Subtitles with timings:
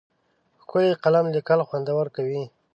[0.61, 2.43] ښکلی قلم لیکل خوندور کوي.